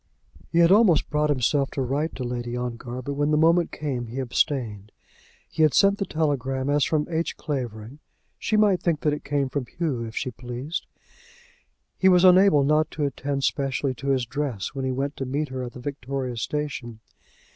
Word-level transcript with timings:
He 0.51 0.57
had 0.57 0.71
almost 0.71 1.11
brought 1.11 1.29
himself 1.29 1.69
to 1.69 1.81
write 1.83 2.15
to 2.15 2.23
Lady 2.23 2.57
Ongar, 2.57 3.03
but 3.03 3.13
when 3.13 3.29
the 3.29 3.37
moment 3.37 3.71
came 3.71 4.07
he 4.07 4.17
abstained. 4.17 4.91
He 5.47 5.61
had 5.61 5.75
sent 5.75 5.99
the 5.99 6.07
telegram 6.07 6.71
as 6.71 6.83
from 6.83 7.05
H. 7.07 7.37
Clavering. 7.37 7.99
She 8.39 8.57
might 8.57 8.81
think 8.81 9.01
that 9.01 9.13
it 9.13 9.23
came 9.23 9.47
from 9.47 9.67
Hugh 9.67 10.01
if 10.03 10.15
she 10.15 10.31
pleased. 10.31 10.87
He 11.99 12.09
was 12.09 12.23
unable 12.23 12.63
not 12.63 12.89
to 12.97 13.05
attend 13.05 13.43
specially 13.43 13.93
to 13.93 14.07
his 14.07 14.25
dress 14.25 14.73
when 14.73 14.85
he 14.85 14.91
went 14.91 15.17
to 15.17 15.25
meet 15.27 15.49
her 15.49 15.61
at 15.61 15.73
the 15.73 15.79
Victoria 15.79 16.35
Station. 16.35 16.99